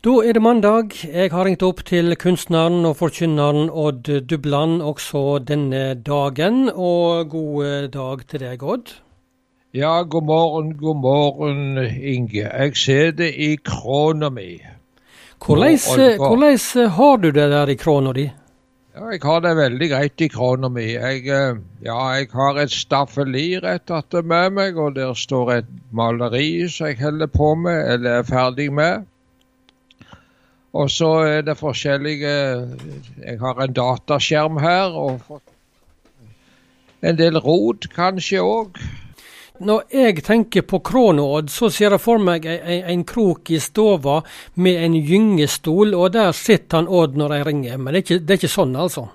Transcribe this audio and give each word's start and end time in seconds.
Da 0.00 0.14
er 0.24 0.32
det 0.32 0.40
mandag. 0.40 0.94
Jeg 1.04 1.28
har 1.28 1.44
ringt 1.44 1.60
opp 1.60 1.82
til 1.84 2.14
kunstneren 2.16 2.86
og 2.88 2.94
forkynneren 2.96 3.66
Odd 3.68 4.08
Dubland 4.30 4.78
også 4.80 5.42
denne 5.44 5.92
dagen. 6.06 6.70
Og 6.72 7.28
god 7.28 7.90
dag 7.92 8.22
til 8.30 8.40
deg, 8.40 8.64
Odd. 8.64 8.94
Ja, 9.76 9.98
god 10.14 10.24
morgen, 10.24 10.70
god 10.80 10.96
morgen, 11.02 11.76
Inge. 11.84 12.46
Jeg 12.46 12.76
ser 12.80 13.12
det 13.18 13.28
i 13.36 13.50
krona 13.60 14.32
mi. 14.32 14.62
Hvordan, 15.36 15.76
hvordan 16.16 16.88
har 16.96 17.20
du 17.20 17.28
det 17.28 17.50
der 17.52 17.68
i 17.68 17.76
krona 17.84 18.16
di? 18.16 18.26
Ja, 18.96 19.04
jeg 19.12 19.20
har 19.22 19.44
det 19.44 19.54
veldig 19.56 19.90
greit 19.92 20.20
i 20.24 20.32
krona 20.32 20.72
mi. 20.72 20.94
Jeg, 20.94 21.28
eh, 21.28 21.60
ja, 21.84 22.00
jeg 22.16 22.32
har 22.32 22.64
et 22.64 22.72
staffeli 22.72 23.60
rett 23.60 23.92
etter 23.92 24.24
med 24.24 24.56
meg, 24.56 24.80
og 24.80 24.96
der 24.96 25.12
står 25.12 25.52
et 25.58 25.70
maleri 25.92 26.68
som 26.72 26.88
jeg 26.88 27.02
holder 27.04 27.26
på 27.26 27.54
med, 27.54 27.84
eller 27.92 28.22
er 28.22 28.28
ferdig 28.32 28.72
med. 28.72 29.04
Og 30.72 30.90
så 30.90 31.10
er 31.26 31.42
det 31.42 31.58
forskjellige 31.58 32.34
Jeg 33.24 33.38
har 33.40 33.62
en 33.62 33.72
dataskjerm 33.74 34.60
her, 34.62 34.94
og 34.94 35.40
en 37.02 37.16
del 37.18 37.38
rot 37.40 37.88
kanskje 37.94 38.42
òg. 38.44 38.78
Når 39.60 39.82
jeg 39.92 40.22
tenker 40.24 40.64
på 40.64 40.78
Kronodd, 40.80 41.50
så 41.52 41.68
ser 41.68 41.92
jeg 41.92 42.00
for 42.00 42.22
meg 42.22 42.46
en, 42.48 43.02
krok 43.04 43.50
i 43.52 43.58
stova 43.60 44.22
med 44.56 44.84
en 44.86 44.94
gyngestol, 45.04 45.92
og 45.94 46.14
der 46.14 46.32
sitter 46.32 46.80
han 46.80 46.88
Odd 46.88 47.18
når 47.20 47.34
jeg 47.34 47.46
ringer. 47.46 47.76
Men 47.76 47.92
det 47.92 48.00
er 48.00 48.06
ikke, 48.06 48.20
det 48.24 48.36
er 48.36 48.40
ikke 48.40 48.54
sånn, 48.54 48.76
altså? 48.76 49.10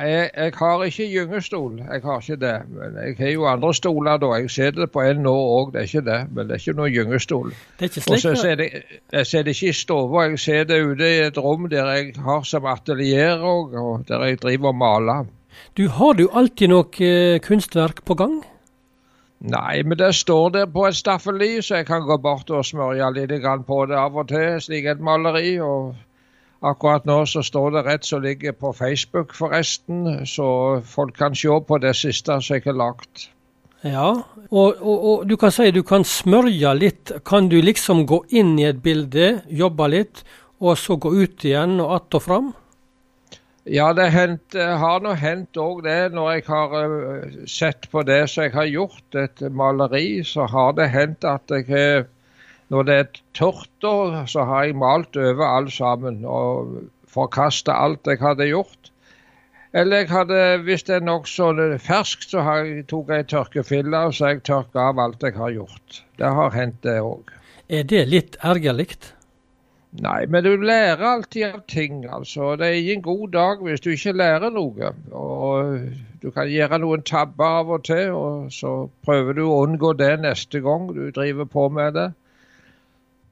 Jeg, 0.00 0.30
jeg, 0.36 0.52
har 0.58 0.82
ikke 0.84 1.06
gyngestol. 1.12 1.78
Jeg 1.78 2.00
har 2.04 2.20
ikke 2.20 2.36
det. 2.36 2.54
Men 2.68 2.96
jeg 3.06 3.16
har 3.18 3.30
jo 3.32 3.44
andre 3.46 3.74
stoler, 3.74 4.16
da. 4.16 4.26
Jeg 4.26 4.50
sitter 4.50 4.86
på 4.86 5.00
en 5.00 5.22
nå 5.22 5.34
òg, 5.34 5.72
det 5.72 5.80
er 5.80 5.90
ikke 5.90 6.04
det. 6.08 6.20
Men 6.30 6.48
det 6.48 6.56
er 6.56 6.62
ikke 6.62 6.76
noen 6.78 6.94
gyngestol. 6.94 7.52
Det 7.78 7.86
er 7.86 7.92
ikke 7.92 8.04
slik, 8.06 8.14
Og 8.14 8.22
så 8.22 8.34
sitter 8.34 8.64
jeg, 8.64 8.82
jeg 9.12 9.26
sitter 9.26 9.52
ikke 9.52 9.68
i 9.68 9.72
stua, 9.72 10.24
jeg 10.24 10.38
sitter 10.38 10.88
ute 10.90 11.10
i 11.10 11.20
et 11.26 11.38
rom 11.38 11.68
der 11.70 11.92
jeg 11.92 12.16
har 12.24 12.42
som 12.48 12.66
atelier 12.66 13.38
òg, 13.38 13.76
og 13.78 14.08
der 14.08 14.24
jeg 14.24 14.42
driver 14.42 14.72
og 14.72 14.80
maler. 14.82 15.30
Du, 15.78 15.88
Har 15.88 16.12
du 16.18 16.26
alltid 16.32 16.68
noe 16.68 16.86
uh, 16.86 17.38
kunstverk 17.40 18.02
på 18.04 18.18
gang? 18.18 18.42
Nei, 19.44 19.82
men 19.82 19.98
det 19.98 20.14
står 20.14 20.48
der 20.48 20.66
på 20.72 20.86
et 20.88 20.96
staffeli, 20.96 21.62
så 21.62 21.82
jeg 21.82 21.86
kan 21.86 22.06
gå 22.06 22.16
bort 22.16 22.50
og 22.50 22.64
smørje 22.64 23.10
litt 23.12 23.34
på 23.66 23.78
det 23.86 23.96
av 24.00 24.16
og 24.16 24.28
til, 24.28 24.60
slik 24.60 24.86
et 24.88 25.00
maleri. 25.00 25.58
og 25.60 25.94
Akkurat 26.64 27.04
nå 27.04 27.18
så 27.28 27.42
står 27.44 27.74
det 27.74 27.84
rett 27.84 28.08
som 28.08 28.22
ligger 28.24 28.54
på 28.56 28.72
Facebook, 28.72 29.34
forresten, 29.36 30.24
så 30.26 30.80
folk 30.88 31.16
kan 31.18 31.36
se 31.36 31.60
på 31.68 31.78
det 31.82 31.92
siste 31.98 32.40
som 32.40 32.56
jeg 32.56 32.64
har 32.64 32.78
lagt. 32.80 33.28
Ja, 33.84 34.08
og, 34.48 34.78
og, 34.80 35.04
og, 35.04 35.26
du 35.28 35.36
kan 35.36 35.52
si 35.52 35.68
du 35.76 35.82
kan 35.84 36.06
smørje 36.08 36.72
litt. 36.78 37.12
Kan 37.28 37.50
du 37.52 37.58
liksom 37.60 38.06
gå 38.08 38.22
inn 38.32 38.54
i 38.56 38.64
et 38.70 38.80
bilde, 38.84 39.42
jobbe 39.52 39.90
litt, 39.92 40.24
og 40.64 40.78
så 40.80 40.96
gå 40.96 41.12
ut 41.12 41.44
igjen 41.44 41.80
og 41.84 41.96
att 41.96 42.14
og 42.14 42.22
fram? 42.22 42.52
Ja, 43.64 43.92
det 43.96 44.10
hent, 44.12 44.52
har 44.54 45.00
nå 45.00 45.14
hendt 45.16 45.56
òg 45.56 45.84
det. 45.84 46.12
Når 46.12 46.32
jeg 46.32 46.44
har 46.48 46.74
uh, 46.80 47.44
sett 47.48 47.88
på 47.92 48.02
det 48.04 48.26
som 48.28 48.44
jeg 48.44 48.52
har 48.52 48.68
gjort, 48.68 49.04
et 49.16 49.40
maleri, 49.52 50.20
så 50.24 50.44
har 50.48 50.76
det 50.76 50.90
hendt 50.92 51.24
at 51.24 51.48
jeg 51.48 51.68
har 51.68 52.04
når 52.72 52.88
det 52.88 52.94
er 52.94 53.20
tørt, 53.36 53.86
så 54.30 54.44
har 54.48 54.64
jeg 54.64 54.76
malt 54.80 55.16
over 55.16 55.44
alt 55.44 55.72
sammen 55.72 56.24
og 56.24 56.76
forkasta 57.08 57.76
alt 57.84 58.08
jeg 58.08 58.22
hadde 58.22 58.48
gjort. 58.48 58.90
Eller 59.74 60.04
jeg 60.04 60.08
hadde, 60.08 60.40
hvis 60.62 60.86
det 60.86 60.94
er 60.96 61.06
nokså 61.06 61.50
ferskt, 61.82 62.30
så 62.30 62.44
har 62.46 62.62
jeg 62.62 62.86
tok 62.90 63.10
jeg 63.10 63.26
tørkefille 63.32 64.04
og 64.06 64.14
så 64.14 64.28
har 64.28 64.36
jeg 64.36 64.46
tørka 64.46 64.88
av 64.90 65.02
alt 65.02 65.26
jeg 65.26 65.34
har 65.34 65.50
gjort. 65.50 66.00
Det 66.18 66.30
har 66.38 66.54
hendt, 66.54 66.80
det 66.86 67.00
òg. 67.02 67.34
Er 67.68 67.82
det 67.90 68.04
litt 68.08 68.38
ergerlig? 68.44 68.94
Nei, 70.02 70.24
men 70.26 70.42
du 70.42 70.56
lærer 70.58 71.02
alltid 71.06 71.44
av 71.46 71.60
ting, 71.70 72.02
altså. 72.10 72.54
Det 72.58 72.66
er 72.66 72.80
ingen 72.80 73.02
god 73.02 73.28
dag 73.34 73.60
hvis 73.62 73.82
du 73.82 73.92
ikke 73.92 74.16
lærer 74.18 74.50
noe. 74.50 74.90
Og 75.14 75.78
du 76.22 76.30
kan 76.34 76.50
gjøre 76.50 76.80
noen 76.82 77.04
tabber 77.06 77.60
av 77.60 77.70
og 77.76 77.84
til, 77.86 78.10
og 78.10 78.50
så 78.54 78.74
prøver 79.06 79.38
du 79.38 79.44
å 79.46 79.60
unngå 79.66 79.92
det 79.98 80.16
neste 80.22 80.62
gang 80.64 80.88
du 80.94 81.08
driver 81.14 81.46
på 81.50 81.68
med 81.70 81.94
det. 81.98 82.08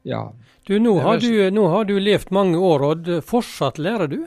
Ja. 0.03 0.23
Du, 0.67 0.77
nå 0.79 0.97
har 1.03 1.19
du, 1.19 1.31
nå 1.51 1.67
har 1.71 1.87
du 1.87 1.97
levd 1.99 2.31
mange 2.35 2.59
år, 2.59 2.87
og 2.91 3.11
fortsatt 3.27 3.79
lærer 3.79 4.11
du? 4.11 4.21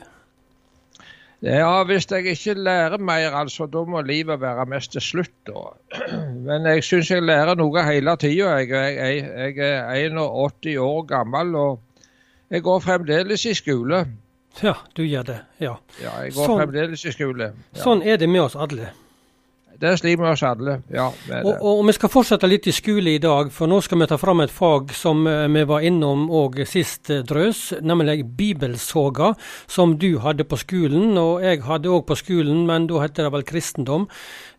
Ja, 1.45 1.83
hvis 1.85 2.07
jeg 2.09 2.25
ikke 2.33 2.53
lærer 2.57 2.97
mer, 2.97 3.35
altså, 3.37 3.67
da 3.69 3.83
må 3.85 4.01
livet 4.01 4.41
være 4.41 4.65
mest 4.65 4.91
til 4.91 5.01
slutt. 5.01 5.35
Da. 5.45 5.67
Men 6.47 6.65
jeg 6.65 6.83
syns 6.85 7.11
jeg 7.13 7.25
lærer 7.25 7.57
noe 7.59 7.83
hele 7.85 8.15
tida. 8.17 8.55
Jeg, 8.57 8.71
jeg, 8.73 9.57
jeg, 9.57 9.57
er 9.57 10.07
81 10.09 10.77
år 10.81 11.03
gammel, 11.09 11.55
og 11.55 12.07
jeg 12.49 12.65
går 12.65 12.79
fremdeles 12.85 13.45
i 13.45 13.53
skole. 13.57 14.05
Ja, 14.63 14.73
du 14.97 15.03
gjør 15.05 15.27
det. 15.29 15.41
Ja, 15.61 15.75
ja 16.01 16.15
jeg 16.25 16.33
går 16.33 16.49
sånn, 16.49 16.63
fremdeles 16.63 17.05
i 17.05 17.13
skole. 17.13 17.51
Ja. 17.53 17.83
Sånn 17.83 18.01
er 18.01 18.17
det 18.17 18.29
med 18.33 18.47
oss 18.47 18.57
alle. 18.57 18.93
Det 19.79 19.91
sliter 19.99 20.23
med 20.23 20.31
oss 20.31 20.41
alle, 20.43 20.79
ja. 20.89 21.05
Og, 21.43 21.51
og, 21.61 21.83
Vi 21.85 21.93
skal 21.93 22.09
fortsette 22.09 22.49
litt 22.49 22.65
i 22.65 22.73
skole 22.73 23.13
i 23.13 23.21
dag, 23.21 23.51
for 23.53 23.69
nå 23.69 23.77
skal 23.85 24.01
vi 24.01 24.07
ta 24.09 24.17
fram 24.17 24.41
et 24.41 24.53
fag 24.53 24.89
som 24.97 25.21
eh, 25.29 25.45
vi 25.53 25.63
var 25.69 25.85
innom 25.85 26.25
òg 26.33 26.63
sist 26.65 27.11
eh, 27.13 27.21
drøs, 27.27 27.61
nemlig 27.85 28.23
bibelsoga, 28.39 29.35
som 29.69 29.93
du 30.01 30.17
hadde 30.23 30.47
på 30.49 30.57
skolen, 30.57 31.13
og 31.21 31.45
jeg 31.45 31.61
hadde 31.67 31.93
òg 31.93 32.07
på 32.09 32.17
skolen, 32.17 32.65
men 32.65 32.89
da 32.89 33.03
heter 33.03 33.27
det 33.27 33.35
vel 33.37 33.45
kristendom. 33.45 34.09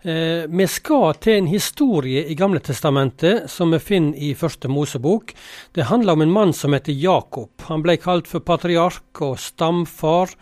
Eh, 0.07 0.47
vi 0.47 0.71
skal 0.71 1.19
til 1.19 1.41
en 1.41 1.51
historie 1.51 2.23
i 2.31 2.39
Gamle 2.39 2.63
Testamentet 2.63 3.51
som 3.51 3.75
vi 3.75 3.83
finner 3.83 4.15
i 4.15 4.31
Første 4.39 4.71
Mosebok. 4.71 5.35
Det 5.75 5.91
handler 5.91 6.15
om 6.15 6.23
en 6.23 6.37
mann 6.39 6.55
som 6.55 6.79
heter 6.79 6.95
Jakob. 6.95 7.51
Han 7.67 7.83
ble 7.83 7.99
kalt 7.99 8.31
for 8.31 8.47
patriark 8.47 9.27
og 9.27 9.41
stamfar 9.43 10.39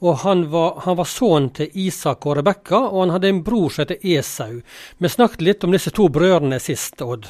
og 0.00 0.22
han 0.22 0.46
var, 0.52 0.80
han 0.86 0.96
var 0.96 1.08
sønnen 1.08 1.50
til 1.56 1.74
Isak 1.76 2.24
og 2.26 2.38
Rebekka, 2.38 2.78
og 2.88 3.02
han 3.04 3.12
hadde 3.14 3.28
en 3.28 3.42
bror 3.44 3.68
som 3.68 3.84
heter 3.84 4.00
Esau. 4.16 4.62
Vi 4.98 5.12
snakket 5.12 5.44
litt 5.44 5.66
om 5.66 5.76
disse 5.76 5.92
to 5.92 6.08
brødrene 6.12 6.60
sist, 6.62 7.02
Odd. 7.04 7.28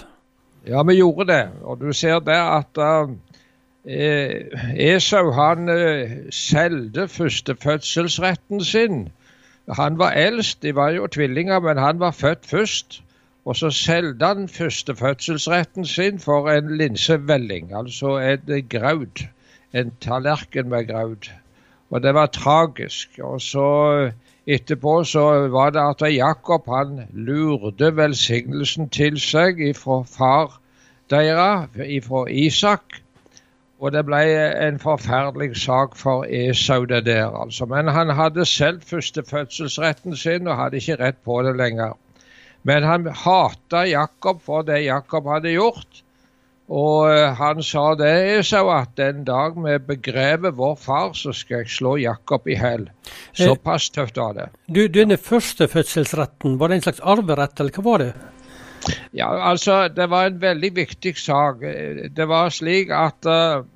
Ja, 0.68 0.82
vi 0.86 1.00
gjorde 1.00 1.26
det. 1.32 1.42
Og 1.64 1.80
du 1.80 1.90
ser 1.96 2.20
det 2.22 2.36
at 2.38 2.78
uh, 2.78 3.10
Esau 4.76 5.32
han 5.34 5.72
uh, 5.72 6.14
solgte 6.30 7.08
førstefødselsretten 7.08 8.62
sin. 8.64 9.08
Han 9.76 9.98
var 9.98 10.14
eldst, 10.18 10.62
de 10.62 10.74
var 10.74 10.94
jo 10.94 11.10
tvillinger, 11.10 11.60
men 11.64 11.78
han 11.78 11.98
var 12.00 12.14
født 12.14 12.46
først. 12.46 13.02
Og 13.44 13.56
så 13.56 13.70
solgte 13.74 14.26
han 14.26 14.48
førstefødselsretten 14.48 15.86
sin 15.86 16.18
for 16.22 16.50
en 16.52 16.76
linsevelling, 16.76 17.72
altså 17.74 18.18
en 18.18 18.68
graud. 18.68 19.26
En 19.72 19.92
tallerken 20.00 20.68
med 20.68 20.86
graud. 20.86 21.30
Og 21.90 22.02
det 22.02 22.14
var 22.14 22.26
tragisk. 22.26 23.18
Og 23.22 23.40
så 23.42 23.66
etterpå 24.46 25.02
så 25.04 25.26
var 25.52 25.74
det 25.74 25.82
at 25.82 26.02
Jakob 26.14 26.66
han 26.70 27.04
lurte 27.12 27.92
velsignelsen 27.96 28.88
til 28.94 29.18
seg 29.20 29.60
ifra 29.70 30.02
far 30.06 30.58
deres, 31.10 31.70
ifra 31.86 32.26
Isak. 32.30 33.00
Og 33.80 33.94
det 33.94 34.02
ble 34.04 34.20
en 34.60 34.78
forferdelig 34.78 35.54
sak 35.56 35.94
for 35.96 36.26
Esau, 36.28 36.84
det 36.84 37.06
der, 37.06 37.30
altså. 37.32 37.64
Men 37.64 37.88
han 37.88 38.12
hadde 38.12 38.44
selv 38.44 38.82
førstefødselsretten 38.84 40.16
sin 40.16 40.48
og 40.48 40.58
hadde 40.58 40.76
ikke 40.82 40.98
rett 41.00 41.22
på 41.24 41.40
det 41.42 41.54
lenger. 41.56 41.96
Men 42.62 42.84
han 42.84 43.06
hata 43.06 43.86
Jakob 43.88 44.42
for 44.44 44.62
det 44.68 44.84
Jakob 44.84 45.28
hadde 45.32 45.54
gjort. 45.56 46.02
Og 46.70 47.10
eh, 47.10 47.32
han 47.34 47.62
sa 47.66 47.96
det, 47.98 48.10
Esau, 48.38 48.68
at 48.70 48.92
den 48.98 49.24
dag 49.26 49.56
vi 49.58 49.74
begraver 49.88 50.54
vår 50.54 50.76
far, 50.78 51.12
så 51.18 51.34
skal 51.34 51.64
jeg 51.64 51.72
slå 51.74 51.96
Jakob 51.98 52.46
i 52.46 52.54
hæl. 52.58 52.86
Eh, 52.86 53.42
Såpass 53.42 53.90
tøft 53.90 54.20
var 54.20 54.36
det. 54.38 54.50
Du, 54.70 54.84
Denne 54.86 55.18
førstefødselsretten, 55.18 56.60
var 56.60 56.70
det 56.70 56.78
en 56.78 56.86
slags 56.86 57.02
arverett, 57.02 57.58
eller 57.58 57.74
hva 57.74 57.86
var 57.88 58.04
det? 58.04 58.12
Ja, 59.12 59.32
altså, 59.50 59.88
Det 59.88 60.06
var 60.10 60.26
en 60.26 60.40
veldig 60.40 60.70
viktig 60.76 61.16
sak. 61.18 61.66
Det 62.16 62.28
var 62.28 62.48
slik 62.54 62.94
at 62.94 63.26
uh, 63.26 63.66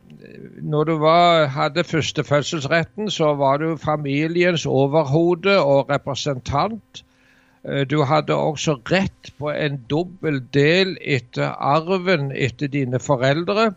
når 0.62 0.84
du 0.84 0.94
var, 1.02 1.46
hadde 1.52 1.84
førstefødselsretten, 1.84 3.10
så 3.10 3.34
var 3.34 3.58
du 3.58 3.76
familiens 3.76 4.66
overhode 4.66 5.58
og 5.60 5.90
representant. 5.90 7.04
Eh, 7.64 7.84
du 7.88 8.02
hadde 8.04 8.34
også 8.36 8.74
rett 8.90 9.30
på 9.38 9.48
en 9.50 9.78
dobbel 9.90 10.42
del 10.52 10.98
etter 11.00 11.54
arven 11.56 12.30
etter 12.32 12.68
dine 12.68 13.00
foreldre. 13.00 13.70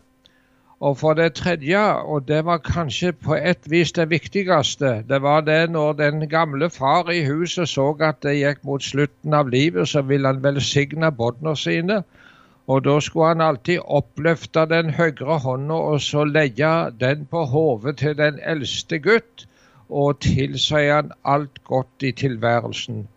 Og 0.80 0.98
for 0.98 1.14
det 1.18 1.32
tredje, 1.34 1.80
og 2.04 2.28
det 2.28 2.44
var 2.44 2.60
kanskje 2.62 3.12
på 3.12 3.34
et 3.34 3.70
vis 3.70 3.92
det 3.92 4.10
viktigste, 4.10 4.92
det 5.08 5.22
var 5.22 5.40
det 5.40 5.70
når 5.70 5.96
den 5.98 6.28
gamle 6.28 6.70
far 6.70 7.10
i 7.10 7.24
huset 7.26 7.68
så 7.68 7.88
at 8.00 8.20
det 8.22 8.36
gikk 8.38 8.62
mot 8.62 8.82
slutten 8.82 9.34
av 9.34 9.48
livet, 9.48 9.88
så 9.88 10.04
ville 10.06 10.28
han 10.28 10.44
velsigne 10.44 11.10
båndene 11.10 11.56
sine. 11.56 12.02
Og 12.68 12.84
da 12.84 13.00
skulle 13.00 13.32
han 13.32 13.40
alltid 13.40 13.80
oppløfte 13.80 14.68
den 14.70 14.94
høyre 14.94 15.40
hånda 15.42 15.82
og 15.90 16.00
så 16.04 16.24
legge 16.28 16.72
den 17.00 17.26
på 17.26 17.44
hodet 17.44 17.96
til 18.04 18.14
den 18.18 18.38
eldste 18.44 18.98
gutt, 19.02 19.48
og 19.88 20.20
tilsi 20.20 20.86
han 20.92 21.10
alt 21.24 21.64
godt 21.64 22.04
i 22.04 22.12
tilværelsen. 22.12 23.08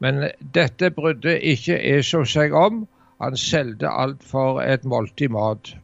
Men 0.00 0.30
dette 0.54 0.90
brydde 0.96 1.36
ikke 1.52 1.76
Esau 1.96 2.24
seg 2.24 2.56
om. 2.56 2.86
Han 3.20 3.36
solgte 3.36 3.88
alt 3.92 4.24
for 4.24 4.62
et 4.64 4.84
måltid 4.88 5.28
mat. 5.34 5.74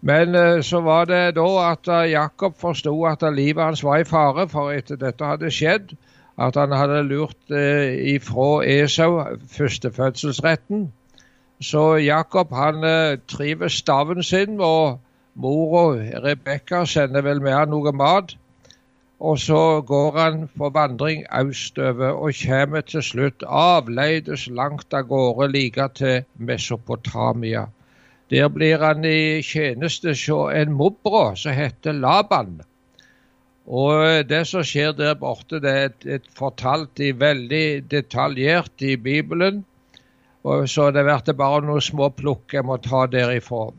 Men 0.00 0.34
eh, 0.34 0.60
så 0.62 0.80
var 0.80 1.08
det 1.10 1.34
da 1.36 1.46
at 1.70 1.88
eh, 1.88 2.10
Jakob 2.12 2.54
forsto 2.60 2.92
at 3.08 3.24
livet 3.34 3.64
hans 3.64 3.84
var 3.84 3.98
i 3.98 4.04
fare, 4.04 4.46
for 4.48 4.70
etter 4.70 5.00
dette 5.00 5.24
hadde 5.24 5.50
skjedd, 5.50 5.96
at 6.38 6.54
han 6.54 6.72
hadde 6.72 7.02
lurt 7.08 7.50
eh, 7.50 7.96
ifra 8.14 8.62
Esau 8.62 9.24
førstefødselsretten. 9.56 10.92
Så 11.60 11.96
Jakob 11.98 12.52
han 12.54 12.84
triver 13.26 13.68
staven 13.68 14.22
sin, 14.22 14.60
og 14.60 15.00
mora 15.34 16.20
Rebekka 16.22 16.84
sender 16.86 17.24
vel 17.26 17.42
med 17.42 17.56
han 17.56 17.72
noe 17.74 17.90
mat. 17.90 18.36
Og 19.18 19.38
så 19.42 19.80
går 19.82 20.18
han 20.18 20.44
på 20.54 20.68
vandring 20.70 21.24
østover 21.34 22.14
og 22.14 22.36
kommer 22.38 22.84
til 22.86 23.02
slutt 23.02 23.42
avleides 23.42 24.46
langt 24.46 24.94
av 24.94 25.08
gårde 25.10 25.48
like 25.52 25.88
til 25.98 26.22
Mesopotamia. 26.36 27.66
Der 28.30 28.48
blir 28.48 28.78
han 28.78 29.04
i 29.04 29.42
tjeneste 29.42 30.14
hos 30.14 30.54
en 30.54 30.72
mobro 30.72 31.34
som 31.34 31.52
heter 31.52 31.92
Laban. 31.92 32.60
Og 33.66 34.28
det 34.28 34.46
som 34.46 34.62
skjer 34.64 34.94
der 34.96 35.16
borte, 35.18 35.58
det 35.60 35.74
er 36.06 36.20
fortalt 36.36 37.00
i 37.00 37.10
veldig 37.12 37.90
detaljert 37.90 38.86
i 38.86 38.96
Bibelen. 38.96 39.64
Og 40.44 40.68
så 40.70 40.90
det 40.94 41.04
blir 41.04 41.34
bare 41.36 41.64
noen 41.66 41.82
små 41.82 42.08
plukk 42.14 42.54
jeg 42.54 42.64
må 42.64 42.78
ta 42.80 43.06
derifra. 43.10 43.72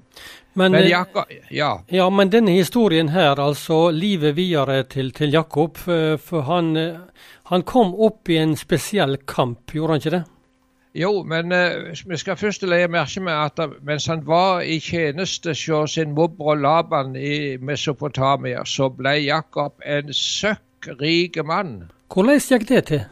Men, 0.54 0.72
men, 0.72 0.88
Jakob, 0.90 1.30
ja. 1.50 1.84
ja. 1.88 2.10
men 2.10 2.31
denne 2.34 2.51
historien 2.51 3.10
her, 3.13 3.40
altså 3.40 3.92
livet 3.92 4.36
videre 4.36 4.84
til, 4.90 5.12
til 5.16 5.31
Jakob, 5.34 5.78
for 5.78 6.42
han, 6.48 6.74
han 7.51 7.63
kom 7.63 7.94
opp 7.94 8.30
i 8.30 8.40
en 8.42 8.57
spesiell 8.57 9.18
kamp, 9.30 9.72
gjorde 9.72 9.94
han 9.94 10.04
ikke 10.04 10.16
det? 10.18 10.24
Jo, 10.98 11.24
men 11.24 11.51
uh, 11.51 12.10
vi 12.10 12.18
skal 12.18 12.38
først 12.38 12.63
legge 12.66 12.88
merke 12.90 13.22
med 13.22 13.34
at 13.34 13.60
mens 13.86 14.07
han 14.10 14.25
var 14.28 14.62
i 14.66 14.80
tjeneste 14.81 15.54
hos 15.54 15.94
sin 15.94 16.16
morbror 16.18 16.57
Laban 16.57 17.16
i 17.16 17.57
Mesopotamia, 17.57 18.66
så 18.66 18.90
ble 18.90 19.13
Jakob 19.22 19.78
en 19.86 20.13
søkk 20.13 20.90
rik 21.01 21.38
mann. 21.46 21.92
Hvordan 22.10 22.42
gikk 22.42 22.68
det 22.69 22.84
til? 22.90 23.06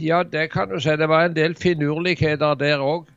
Ja, 0.00 0.22
det 0.22 0.50
kan 0.52 0.68
du 0.68 0.80
si. 0.80 0.90
Det 0.90 1.08
var 1.08 1.24
en 1.24 1.36
del 1.36 1.54
finurligheter 1.56 2.54
der 2.54 2.78
òg. 2.82 3.08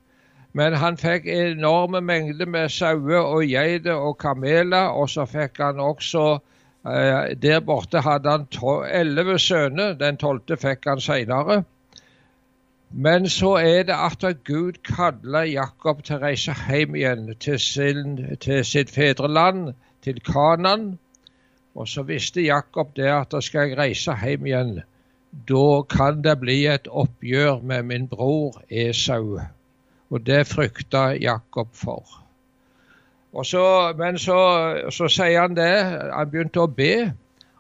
Men 0.57 0.73
han 0.81 0.97
fikk 0.97 1.27
enorme 1.29 1.99
mengder 2.01 2.49
med 2.49 2.71
sauer 2.73 3.19
og 3.21 3.43
geiter 3.45 3.93
og 3.93 4.15
kameler, 4.21 4.89
og 4.89 5.09
så 5.13 5.27
fikk 5.29 5.59
han 5.61 5.81
også 5.83 6.23
eh, 6.33 7.35
Der 7.37 7.59
borte 7.61 8.01
hadde 8.01 8.31
han 8.31 8.47
elleve 8.89 9.37
sønner. 9.39 9.93
Den 9.99 10.17
tolvte 10.17 10.57
fikk 10.57 10.87
han 10.89 11.03
seinere. 11.03 11.63
Men 12.91 13.29
så 13.29 13.57
er 13.59 13.83
det 13.83 13.93
at 13.93 14.23
Gud 14.47 14.79
kaller 14.87 15.43
Jakob 15.43 16.01
til 16.03 16.15
å 16.17 16.23
reise 16.23 16.55
hjem 16.67 16.95
igjen 16.95 17.33
til, 17.39 17.59
sin, 17.59 18.15
til 18.39 18.63
sitt 18.65 18.89
fedreland, 18.89 19.73
til 20.01 20.21
Kanan. 20.23 20.95
Og 21.75 21.87
så 21.91 22.05
visste 22.07 22.41
Jakob 22.41 22.95
det 22.95 23.11
at 23.11 23.35
da 23.35 23.43
skal 23.43 23.67
jeg 23.67 23.77
reise 23.77 24.15
hjem 24.23 24.47
igjen. 24.47 24.73
Da 25.51 25.83
kan 25.91 26.23
det 26.23 26.39
bli 26.41 26.63
et 26.71 26.87
oppgjør 26.87 27.61
med 27.61 27.91
min 27.91 28.07
bror 28.07 28.57
Esau. 28.71 29.37
Og 30.09 30.25
det 30.25 30.47
frykta 30.47 31.09
Jakob 31.21 31.67
for. 31.73 32.23
Og 33.33 33.45
så, 33.45 33.93
men 33.97 34.17
så, 34.17 34.37
så 34.89 35.07
sier 35.11 35.41
han 35.41 35.55
det. 35.57 35.71
Han 36.13 36.29
begynte 36.31 36.63
å 36.63 36.71
be. 36.71 37.11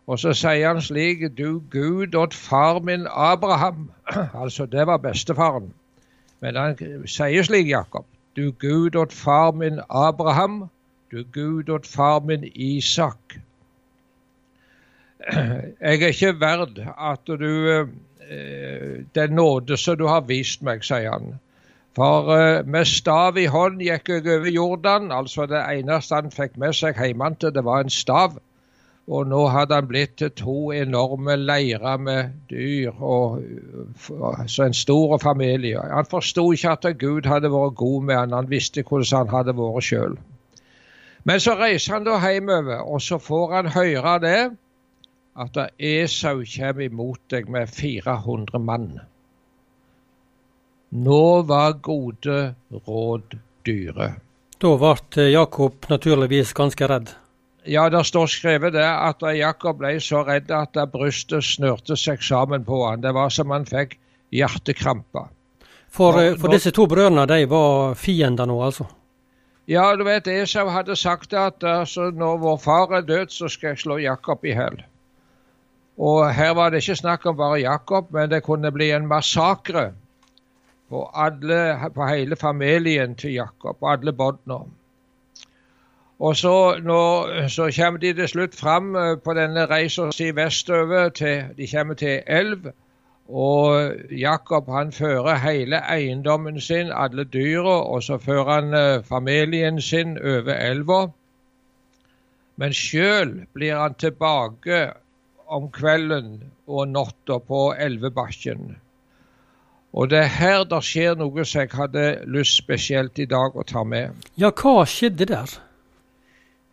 Og 0.07 0.19
så 0.19 0.31
sier 0.37 0.69
han 0.69 0.81
slik 0.81 1.25
Du 1.37 1.59
Gud 1.71 2.15
åt 2.15 2.33
far 2.33 2.79
min 2.79 3.07
Abraham. 3.11 3.91
altså, 4.41 4.65
det 4.65 4.87
var 4.87 4.97
bestefaren. 5.03 5.73
Men 6.39 6.55
han 6.55 6.77
sier 7.05 7.43
slik, 7.43 7.67
Jakob. 7.69 8.05
Du 8.37 8.51
Gud 8.51 8.95
åt 8.95 9.13
far 9.13 9.51
min 9.51 9.81
Abraham. 9.89 10.69
Du 11.11 11.23
Gud 11.33 11.69
åt 11.69 11.87
far 11.87 12.19
min 12.19 12.51
Isak. 12.55 13.39
Jeg 15.81 16.01
er 16.01 16.07
ikke 16.07 16.39
verd 16.39 16.79
at 16.97 17.27
du 17.27 17.69
eh, 17.69 17.85
Den 19.15 19.35
nåde 19.35 19.77
som 19.77 19.97
du 19.97 20.07
har 20.07 20.21
vist 20.27 20.61
meg, 20.61 20.83
sier 20.83 21.11
han. 21.11 21.39
For 21.97 22.29
eh, 22.35 22.65
med 22.65 22.85
stav 22.85 23.39
i 23.41 23.47
hånd 23.49 23.79
gikk 23.81 24.11
jeg 24.11 24.27
over 24.29 24.51
Jordan. 24.53 25.09
Altså 25.11 25.47
det 25.49 25.63
eneste 25.65 26.19
han 26.19 26.33
fikk 26.33 26.59
med 26.61 26.77
seg 26.77 26.99
hjemmefra, 27.01 27.49
det 27.55 27.63
var 27.65 27.81
en 27.81 27.93
stav. 27.93 28.37
Og 29.07 29.29
nå 29.31 29.45
hadde 29.47 29.79
han 29.79 29.87
blitt 29.87 30.17
til 30.19 30.29
to 30.35 30.57
enorme 30.75 31.37
leirer 31.39 31.97
med 31.97 32.33
dyr, 32.51 32.91
og, 32.99 33.39
så 34.51 34.65
en 34.65 34.75
stor 34.75 35.15
familie. 35.23 35.79
Han 35.79 36.09
forsto 36.11 36.43
ikke 36.51 36.75
at 36.75 36.87
Gud 36.99 37.29
hadde 37.31 37.53
vært 37.53 37.77
god 37.79 38.03
med 38.09 38.19
han, 38.19 38.35
han 38.35 38.51
visste 38.51 38.83
hvordan 38.83 39.23
han 39.23 39.31
hadde 39.31 39.55
vært 39.57 39.87
sjøl. 39.89 40.17
Men 41.23 41.39
så 41.39 41.55
reiser 41.55 41.95
han 41.95 42.05
da 42.05 42.19
hjemover, 42.19 42.83
og 42.83 43.01
så 43.01 43.17
får 43.17 43.55
han 43.55 43.73
høre 43.73 44.17
det 44.27 44.39
at 45.39 45.61
Esau 45.79 46.43
kommer 46.43 46.85
imot 46.85 47.23
deg 47.31 47.49
med 47.49 47.71
400 47.71 48.59
mann. 48.59 48.91
Nå 51.03 51.41
var 51.49 51.77
gode 51.83 52.55
råd 52.87 53.37
dyre. 53.65 54.07
Da 54.57 54.73
ble 54.81 55.29
Jakob 55.29 55.85
naturligvis 55.91 56.53
ganske 56.57 56.87
redd. 56.89 57.11
Ja, 57.67 57.89
det 57.91 58.05
står 58.07 58.29
skrevet 58.31 58.73
det 58.73 58.87
at 58.87 59.21
Jakob 59.35 59.81
ble 59.81 59.97
så 60.01 60.23
redd 60.25 60.51
at 60.55 60.77
brystet 60.93 61.45
snørte 61.45 61.97
seg 61.99 62.23
sammen 62.23 62.63
på 62.65 62.79
han. 62.85 63.03
Det 63.03 63.11
var 63.13 63.29
som 63.33 63.51
han 63.53 63.67
fikk 63.67 63.97
hjertekrampe. 64.33 65.27
For, 65.91 66.17
eh, 66.21 66.35
for 66.39 66.51
disse 66.51 66.71
to 66.71 66.87
brødrene 66.87 67.27
de 67.27 67.45
var 67.51 67.93
fiender 67.95 68.47
nå, 68.47 68.57
altså? 68.63 68.87
Ja, 69.67 69.95
du 69.99 70.05
vet 70.07 70.27
Esau 70.31 70.69
hadde 70.71 70.95
sagt 70.95 71.33
at 71.33 71.63
altså, 71.63 72.09
når 72.15 72.37
vår 72.39 72.57
far 72.63 72.93
er 72.95 73.01
død, 73.01 73.33
så 73.35 73.49
skal 73.51 73.73
jeg 73.75 73.83
slå 73.83 73.97
Jakob 73.99 74.45
i 74.45 74.55
hjel. 74.55 74.81
Og 75.97 76.33
her 76.33 76.53
var 76.55 76.71
det 76.71 76.81
ikke 76.83 77.01
snakk 77.01 77.25
om 77.25 77.37
bare 77.37 77.59
Jakob, 77.61 78.11
men 78.15 78.29
det 78.31 78.45
kunne 78.45 78.71
bli 78.71 78.91
en 78.95 79.09
massakre 79.09 79.91
på, 80.89 81.03
alle, 81.13 81.91
på 81.95 82.07
hele 82.07 82.35
familien 82.35 83.15
til 83.15 83.33
Jakob, 83.33 83.77
alle 83.83 84.13
båndene. 84.13 84.65
Og 86.19 86.35
så, 86.35 86.79
når, 86.83 87.47
så, 87.47 87.71
kommer 87.77 87.99
de 87.99 88.13
til 88.13 88.27
slutt 88.27 88.55
fram 88.55 88.95
eh, 88.95 89.17
på 89.21 89.33
denne 89.37 89.65
reisa 89.69 90.09
si 90.11 90.31
vestover. 90.35 91.09
Til, 91.09 91.43
de 91.57 91.67
kommer 91.71 91.93
til 91.93 92.21
elv. 92.27 92.71
Og 93.27 93.91
Jakob 94.11 94.69
han 94.71 94.91
fører 94.91 95.35
hele 95.35 95.81
eiendommen 95.93 96.61
sin, 96.61 96.91
alle 96.91 97.23
dyra, 97.23 97.81
og 97.83 98.03
så 98.03 98.17
fører 98.17 98.51
han 98.51 98.73
eh, 98.73 99.03
familien 99.03 99.81
sin 99.81 100.17
over 100.17 100.53
elva. 100.53 101.07
Men 102.55 102.73
sjøl 102.73 103.45
blir 103.53 103.75
han 103.77 103.93
tilbake 103.93 104.91
om 105.47 105.69
kvelden 105.71 106.43
og 106.67 106.87
natta 106.87 107.37
på 107.37 107.73
elvebakken. 107.77 108.77
Og 109.97 110.11
det 110.11 110.19
er 110.21 110.29
her 110.29 110.63
det 110.69 110.83
skjer 110.85 111.15
noe 111.17 111.45
som 111.47 111.63
jeg 111.63 111.73
hadde 111.73 112.03
lyst 112.29 112.59
spesielt 112.59 113.17
i 113.17 113.25
dag 113.29 113.55
å 113.57 113.65
ta 113.65 113.81
med. 113.81 114.13
Ja, 114.37 114.51
hva 114.53 114.83
skjedde 114.85 115.25
der? 115.31 115.55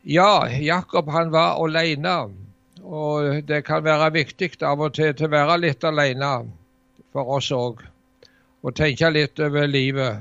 Ja, 0.04 0.44
Jakob 0.60 1.08
han 1.14 1.32
var 1.32 1.56
alene. 1.64 2.16
Og 2.84 3.40
det 3.48 3.62
kan 3.64 3.80
være 3.84 4.10
viktig 4.12 4.50
av 4.60 4.82
og 4.84 4.92
til 4.98 5.16
å 5.24 5.32
være 5.32 5.56
litt 5.62 5.84
alene 5.88 6.34
for 7.16 7.38
oss 7.38 7.48
òg. 7.56 7.80
Og 8.60 8.76
tenke 8.76 9.08
litt 9.08 9.40
over 9.40 9.70
livet. 9.72 10.20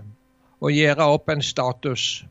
Og 0.64 0.72
gjøre 0.72 1.10
opp 1.18 1.28
en 1.34 1.44
status. 1.44 2.24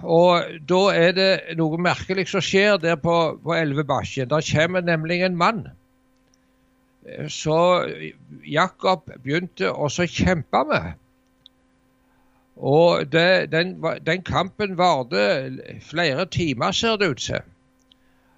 Og 0.00 0.56
da 0.64 0.82
er 0.96 1.12
det 1.16 1.30
noe 1.60 1.76
merkelig 1.80 2.30
som 2.32 2.44
skjer 2.44 2.80
der 2.80 2.96
på, 3.00 3.36
på 3.44 3.56
Elvebakken. 3.56 4.32
Der 4.32 4.48
kommer 4.48 4.80
nemlig 4.80 5.20
en 5.28 5.36
mann. 5.36 5.66
Så 7.28 7.56
Jakob 8.48 9.10
begynte 9.22 9.72
også 9.72 10.06
å 10.06 10.10
kjempe 10.10 10.62
med. 10.68 10.92
Og 12.56 13.12
det, 13.12 13.52
den, 13.52 13.74
den, 14.06 14.22
kampen 14.22 14.78
varte 14.78 15.24
flere 15.82 16.26
timer, 16.26 16.72
ser 16.72 16.96
det 16.96 17.10
ut 17.10 17.24
til. 17.26 17.42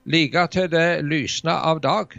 Like 0.04 0.46
til 0.50 0.70
det 0.73 1.04
lysna 1.04 1.61
av 1.68 1.82
dag. 1.85 2.16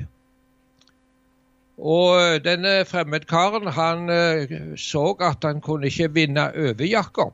Og 1.78 2.44
denne 2.46 2.86
fremmedkaren 2.86 3.68
han 3.74 4.10
eh, 4.10 4.56
så 4.78 5.12
at 5.22 5.44
han 5.46 5.62
kunne 5.62 5.88
ikke 5.88 6.14
vinne 6.14 6.50
over 6.54 6.86
Jakob. 6.86 7.34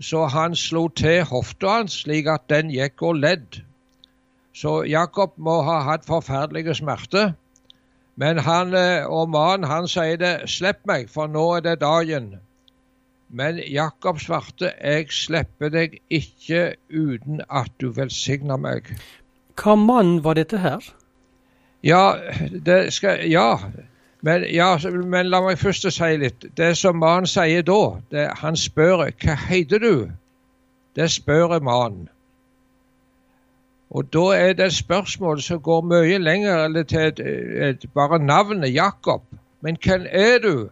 Så 0.00 0.26
han 0.26 0.56
slo 0.56 0.88
til 0.88 1.24
hofta 1.24 1.80
hans 1.80 2.02
slik 2.04 2.28
at 2.28 2.44
den 2.48 2.70
gikk 2.70 3.02
og 3.02 3.18
ledd. 3.22 3.62
Så 4.54 4.82
Jakob 4.84 5.32
må 5.36 5.62
ha 5.62 5.80
hatt 5.86 6.06
forferdelige 6.06 6.74
smerter. 6.74 7.32
Men 8.18 8.40
han 8.42 8.74
eh, 8.74 9.06
og 9.06 9.30
mannen 9.30 9.68
han 9.70 9.88
sier 9.88 10.18
det 10.18 10.50
'slipp 10.50 10.80
meg, 10.90 11.08
for 11.10 11.30
nå 11.30 11.44
er 11.56 11.64
det 11.66 11.80
dagen'. 11.82 12.38
Men 13.30 13.60
Jakob 13.70 14.18
svarte, 14.20 14.72
jeg 14.80 15.10
slipper 15.12 15.68
deg 15.68 15.98
ikke 16.10 16.74
uten 16.90 17.42
at 17.50 17.70
du 17.80 17.90
velsigner 17.92 18.56
meg. 18.56 18.88
Hva 19.54 19.76
mann 19.76 20.24
var 20.24 20.34
dette 20.34 20.58
her? 20.58 20.80
Ja, 21.84 22.16
det 22.64 22.92
skal, 22.92 23.28
ja. 23.30 23.58
Men, 24.22 24.44
ja, 24.50 24.78
men 24.88 25.28
la 25.30 25.42
meg 25.44 25.58
først 25.58 25.86
si 25.92 26.16
litt. 26.16 26.46
Det 26.56 26.72
som 26.76 26.96
mannen 26.98 27.28
sier 27.28 27.62
da, 27.62 28.00
det, 28.10 28.30
han 28.40 28.56
spør 28.56 29.04
hva 29.12 29.36
heter 29.48 29.78
du? 29.78 30.08
det 30.98 31.10
spør 31.10 31.54
en 31.56 31.64
mann. 31.64 31.98
Og 33.90 34.08
da 34.12 34.24
er 34.36 34.52
det 34.52 34.66
et 34.66 34.76
spørsmål 34.76 35.40
som 35.42 35.62
går 35.64 35.86
mye 35.88 36.18
lenger 36.20 36.64
eller 36.66 36.84
til 36.88 37.06
et, 37.08 37.20
et, 37.68 37.86
bare 37.94 38.18
navnet 38.18 38.74
Jakob. 38.74 39.24
Men 39.64 39.78
hvem 39.84 40.04
er 40.10 40.38
du? 40.44 40.68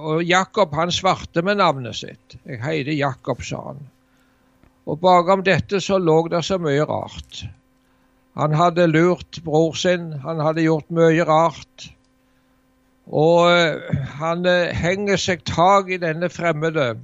Og 0.00 0.24
Jakob 0.24 0.74
han 0.74 0.92
svarte 0.92 1.42
med 1.42 1.60
navnet 1.60 1.96
sitt. 1.96 2.36
Jeg 2.46 2.62
heter 2.64 2.96
Jakob, 2.96 3.42
sa 3.44 3.60
han. 3.66 3.82
Og 4.88 5.00
bakom 5.00 5.44
dette 5.44 5.82
så 5.84 5.98
lå 6.00 6.22
det 6.32 6.40
så 6.44 6.56
mye 6.58 6.86
rart. 6.88 7.44
Han 8.40 8.54
hadde 8.56 8.88
lurt 8.88 9.42
bror 9.44 9.76
sin, 9.76 10.12
han 10.24 10.40
hadde 10.40 10.64
gjort 10.64 10.88
mye 10.88 11.24
rart. 11.28 11.90
Og 13.10 13.50
eh, 13.50 14.00
han 14.20 14.46
eh, 14.46 14.72
henger 14.76 15.20
seg 15.20 15.44
tak 15.44 15.90
i 15.90 15.98
denne 16.00 16.30
fremmede 16.32 16.94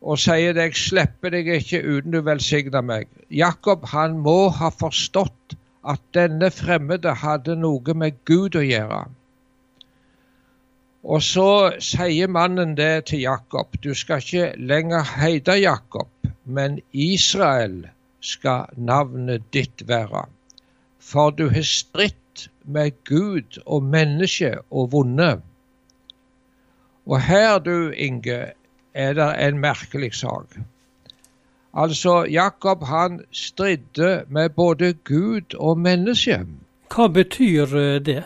og 0.00 0.18
sier 0.18 0.52
det, 0.52 0.62
'Jeg 0.62 0.74
slipper 0.74 1.30
deg 1.30 1.48
ikke 1.48 1.82
uten 1.84 2.12
du 2.12 2.20
velsigner 2.24 2.80
meg'. 2.80 3.08
Jakob 3.30 3.84
han 3.92 4.18
må 4.18 4.48
ha 4.48 4.70
forstått 4.70 5.56
at 5.84 6.00
denne 6.14 6.50
fremmede 6.50 7.14
hadde 7.14 7.56
noe 7.56 7.94
med 7.94 8.16
Gud 8.24 8.56
å 8.56 8.64
gjøre. 8.64 9.04
Og 11.04 11.22
så 11.24 11.72
sier 11.80 12.28
mannen 12.28 12.74
det 12.76 13.06
til 13.08 13.20
Jakob. 13.24 13.76
Du 13.84 13.94
skal 13.94 14.20
ikke 14.20 14.52
lenger 14.56 15.04
heite 15.16 15.56
Jakob, 15.56 16.08
men 16.44 16.80
Israel 16.92 17.86
skal 18.20 18.68
navnet 18.76 19.46
ditt 19.52 19.88
være. 19.88 20.26
For 21.00 21.30
du 21.30 21.48
har 21.48 21.64
stritt 21.64 22.48
med 22.64 22.92
Gud 23.08 23.60
og 23.66 23.82
menneske 23.82 24.58
og 24.70 24.92
vunnet. 24.92 25.40
Og 27.06 27.20
her, 27.20 27.58
du 27.58 27.90
Inge, 27.96 28.52
er 28.94 29.12
det 29.14 29.30
en 29.46 29.58
merkelig 29.58 30.14
sak. 30.14 30.58
Altså, 31.74 32.24
Jakob 32.24 32.84
han 32.84 33.20
stridde 33.30 34.24
med 34.28 34.48
både 34.48 34.92
Gud 34.92 35.54
og 35.54 35.78
menneske. 35.78 36.40
Hva 36.94 37.06
betyr 37.06 37.76
eh, 37.76 38.00
det? 38.02 38.22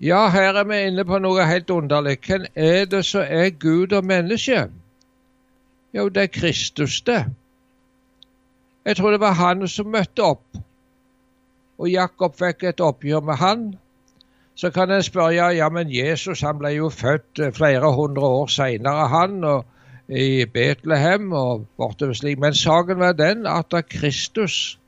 Ja, 0.00 0.28
her 0.28 0.56
er 0.56 0.64
vi 0.64 0.80
inne 0.88 1.04
på 1.04 1.18
noe 1.20 1.44
helt 1.44 1.70
underlig. 1.70 2.18
Hvem 2.26 2.44
er 2.54 2.84
det 2.84 3.04
som 3.04 3.24
er 3.24 3.50
Gud 3.50 3.92
og 3.92 4.04
menneske? 4.04 4.68
Jo, 5.92 6.08
det 6.08 6.22
er 6.22 6.32
Kristus, 6.32 7.00
det. 7.00 7.24
Jeg 8.84 8.96
tror 8.96 9.10
det 9.10 9.20
var 9.20 9.32
han 9.32 9.68
som 9.68 9.90
møtte 9.92 10.22
opp. 10.24 10.60
Og 11.78 11.88
Jakob 11.88 12.36
fikk 12.36 12.64
et 12.68 12.80
oppgjør 12.80 13.24
med 13.24 13.40
han. 13.40 13.64
Så 14.60 14.68
kan 14.70 14.90
en 14.92 15.02
spørre 15.02 15.54
ja, 15.56 15.68
men 15.72 15.88
Jesus 15.88 16.42
han 16.44 16.58
ble 16.60 16.74
jo 16.76 16.90
født 16.92 17.40
eh, 17.40 17.52
flere 17.56 17.94
hundre 17.96 18.32
år 18.40 18.50
seinere, 18.52 19.08
han. 19.08 19.44
og 19.44 19.64
i 20.10 20.44
Betlehem 20.44 21.32
og 21.32 21.66
bortover 21.78 22.16
slik. 22.18 22.38
Men 22.42 22.54
saken 22.54 22.98
var 22.98 23.12
den 23.12 23.46
at 23.46 23.74
Kristus 23.88 24.78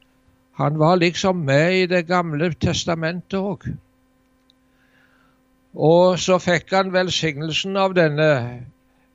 han 0.58 0.78
var 0.78 0.96
liksom 0.96 1.36
med 1.36 1.74
i 1.74 1.86
Det 1.86 2.06
gamle 2.06 2.52
testamentet 2.54 3.38
òg. 3.38 3.70
Og 5.74 6.18
så 6.18 6.36
fikk 6.38 6.74
han 6.74 6.92
velsignelsen 6.92 7.76
av 7.76 7.94
denne 7.96 8.28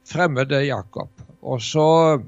fremmede 0.08 0.64
Jakob. 0.66 1.10
Og 1.42 1.62
så 1.62 2.22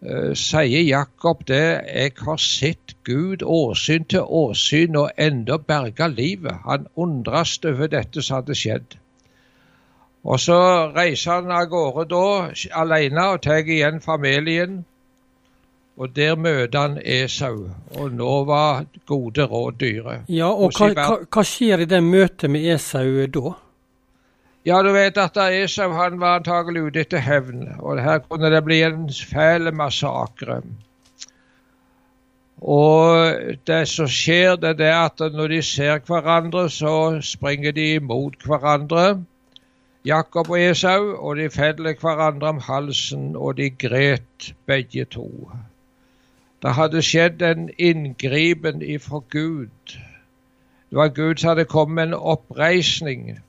sier 0.00 0.80
Jakob 0.80 1.42
det 1.44 1.82
Jeg 1.92 2.12
har 2.24 2.38
sett 2.40 2.94
Gud 3.04 3.42
åsyn 3.44 4.06
til 4.08 4.24
åsyn 4.24 4.96
og 4.96 5.10
enda 5.20 5.58
berga 5.58 6.06
livet. 6.08 6.62
Han 6.64 6.86
undres 6.96 7.58
over 7.64 7.90
dette 7.92 8.22
som 8.22 8.40
hadde 8.40 8.56
skjedd. 8.56 8.96
Og 10.24 10.40
så 10.40 10.56
reiser 10.96 11.40
han 11.40 11.52
av 11.52 11.68
gårde 11.72 12.06
da 12.10 12.24
alene 12.82 13.26
og 13.34 13.42
tar 13.44 13.64
igjen 13.64 14.00
familien. 14.04 14.84
Og 16.00 16.12
der 16.16 16.36
møter 16.36 16.78
han 16.80 16.98
Esau, 17.04 17.66
og 18.00 18.12
nå 18.16 18.34
var 18.48 18.86
gode 19.08 19.44
råd 19.44 19.80
dyre. 19.80 20.14
Ja, 20.32 20.48
og 20.48 20.72
hva, 20.76 20.92
hva, 20.96 21.16
hva, 21.28 21.44
skjer 21.44 21.84
i 21.84 21.88
det 21.88 22.00
møtet 22.04 22.48
med 22.52 22.64
Esau 22.72 23.26
da? 23.28 23.52
Ja, 24.66 24.82
du 24.82 24.90
vet 24.92 25.16
at 25.16 25.38
Esau 25.40 25.94
han 25.96 26.18
var 26.20 26.36
antagelig 26.36 26.82
ute 26.90 27.00
etter 27.00 27.22
hevn, 27.24 27.62
og 27.78 28.02
her 28.04 28.18
kunne 28.26 28.50
det 28.52 28.60
bli 28.66 28.82
en 28.84 29.06
fæl 29.08 29.72
massakre. 29.72 30.60
Og 32.60 33.56
det 33.66 33.80
som 33.88 34.08
skjer, 34.08 34.58
det 34.60 34.84
er 34.84 35.06
at 35.06 35.24
når 35.32 35.48
de 35.54 35.62
ser 35.64 36.04
hverandre, 36.04 36.68
så 36.68 37.22
springer 37.24 37.72
de 37.72 37.94
imot 37.94 38.36
hverandre. 38.44 39.24
Jakob 40.04 40.50
og 40.50 40.60
Esau, 40.60 41.16
og 41.16 41.36
de 41.36 41.48
feller 41.50 41.96
hverandre 42.00 42.52
om 42.52 42.60
halsen, 42.60 43.36
og 43.36 43.56
de 43.56 43.70
gret 43.70 44.52
begge 44.66 45.04
to. 45.04 45.50
Det 46.60 46.76
hadde 46.76 47.00
skjedd 47.02 47.42
en 47.42 47.70
inngripen 47.78 48.82
ifra 48.84 49.24
Gud. 49.32 49.96
Det 50.90 50.98
var 50.98 51.08
Gud 51.08 51.40
som 51.40 51.48
hadde 51.48 51.64
kommet 51.64 51.94
med 51.94 52.02
en 52.10 52.14
oppreisning, 52.36 53.40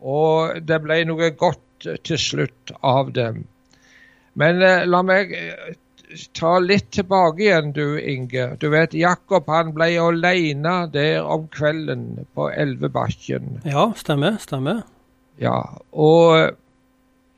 og 0.00 0.62
det 0.68 0.80
ble 0.84 1.02
noe 1.08 1.30
godt 1.30 1.88
til 2.04 2.18
slutt 2.18 2.72
av 2.82 3.12
dem. 3.16 3.44
Men 4.38 4.62
eh, 4.62 4.86
la 4.86 5.02
meg 5.06 5.32
eh, 5.34 5.74
ta 6.38 6.58
litt 6.62 6.90
tilbake 6.94 7.42
igjen, 7.44 7.72
du 7.76 7.98
Inge. 7.98 8.56
Du 8.60 8.68
vet, 8.72 8.94
Jakob 8.96 9.48
han 9.52 9.74
ble 9.76 9.90
alene 10.00 10.76
der 10.92 11.26
om 11.26 11.48
kvelden 11.52 12.24
på 12.34 12.48
Elvebakken. 12.50 13.60
Ja, 13.68 13.90
stemmer. 13.96 14.38
stemmer. 14.42 14.82
Ja, 15.38 15.58
og 15.92 16.56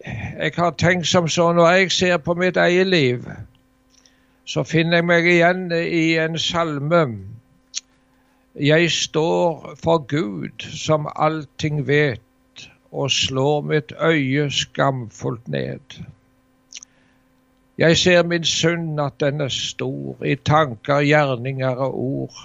jeg 0.04 0.52
har 0.56 0.70
tenkt 0.80 1.06
som 1.10 1.28
så 1.28 1.50
når 1.52 1.70
jeg 1.70 1.92
ser 1.92 2.16
på 2.24 2.34
mitt 2.34 2.56
eget 2.56 2.86
liv, 2.86 3.26
så 4.48 4.64
finner 4.64 5.00
jeg 5.00 5.06
meg 5.10 5.26
igjen 5.28 5.68
i 5.72 6.16
en 6.18 6.38
salme. 6.40 7.04
Jeg 8.54 8.90
står 8.90 9.76
for 9.82 10.06
Gud 10.08 10.64
som 10.74 11.06
allting 11.14 11.84
vet, 11.86 12.22
og 12.92 13.10
slår 13.10 13.60
mitt 13.60 13.92
øye 14.00 14.50
skamfullt 14.50 15.48
ned. 15.48 16.00
Jeg 17.78 17.96
ser 17.96 18.22
min 18.22 18.44
synd 18.44 19.00
at 19.00 19.20
den 19.20 19.40
er 19.40 19.48
stor, 19.48 20.24
i 20.24 20.34
tanker, 20.34 21.00
gjerninger 21.00 21.76
og 21.76 22.00
ord. 22.00 22.42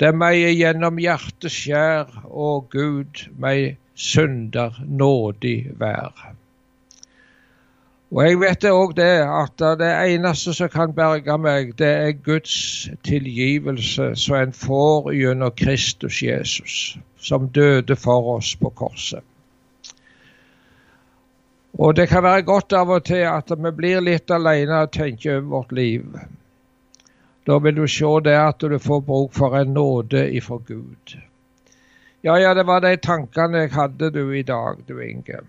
Det 0.00 0.12
meg 0.14 0.42
gjennom 0.58 0.98
hjertet 0.98 1.52
skjær, 1.54 2.10
og 2.24 2.68
Gud 2.70 3.26
meg 3.38 3.76
synder 3.94 4.78
nådig 4.86 5.72
vær. 5.80 6.34
Og 8.14 8.20
jeg 8.22 8.38
vet 8.38 8.66
òg 8.70 8.94
det 8.94 9.10
at 9.26 9.62
det 9.80 9.90
eneste 10.14 10.54
som 10.54 10.70
kan 10.70 10.92
berge 10.94 11.34
meg, 11.38 11.72
det 11.78 11.88
er 11.88 12.12
Guds 12.26 12.86
tilgivelse 13.02 14.12
som 14.14 14.36
en 14.38 14.54
får 14.54 15.10
gjennom 15.18 15.50
Kristus 15.58 16.22
Jesus, 16.22 16.76
som 17.24 17.48
døde 17.48 17.96
for 17.96 18.36
oss 18.36 18.52
på 18.60 18.70
korset. 18.76 19.24
Og 21.74 21.96
det 21.98 22.06
kan 22.12 22.22
være 22.22 22.46
godt 22.46 22.72
av 22.76 22.92
og 22.94 23.06
til 23.08 23.24
at 23.26 23.50
vi 23.50 23.72
blir 23.74 24.04
litt 24.04 24.30
alene 24.30 24.84
og 24.84 24.92
tenker 24.94 25.40
over 25.40 25.48
vårt 25.56 25.72
liv. 25.74 26.04
Da 27.44 27.58
vil 27.58 27.74
du 27.80 27.86
se 27.90 28.10
det 28.24 28.36
at 28.38 28.62
du 28.62 28.78
får 28.78 29.02
bruk 29.08 29.34
for 29.34 29.56
en 29.58 29.74
nåde 29.74 30.28
ifra 30.36 30.60
Gud. 30.68 31.16
Ja, 32.24 32.38
ja, 32.40 32.54
det 32.54 32.64
var 32.64 32.80
de 32.80 32.94
tankene 32.96 33.66
jeg 33.66 33.74
hadde 33.74 34.08
du 34.14 34.22
i 34.32 34.44
dag, 34.46 34.78
du 34.86 34.96
Inge. 35.02 35.42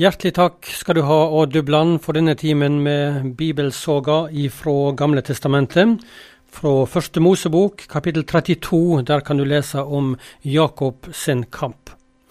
Hjertelig 0.00 0.32
takk 0.38 0.68
skal 0.72 0.96
du 0.96 1.02
ha, 1.04 1.18
Odd 1.28 1.52
Dubland, 1.52 1.98
for 2.00 2.16
denne 2.16 2.32
timen 2.40 2.78
med 2.80 3.34
bibelsoga 3.36 4.30
ifra 4.32 4.94
Gamle 4.96 5.20
testamentet. 5.20 6.00
Fra 6.52 6.84
første 6.84 7.20
Mosebok, 7.24 7.86
kapittel 7.88 8.26
32, 8.28 9.02
der 9.08 9.24
kan 9.24 9.40
du 9.40 9.44
lese 9.48 9.80
om 9.80 10.12
Jakob 10.44 11.08
sin 11.16 11.46
kamp. 11.48 11.94